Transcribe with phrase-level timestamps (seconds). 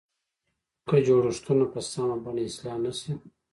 [0.87, 3.13] که جوړښتونه په سمه بڼه اصلاح نه شي.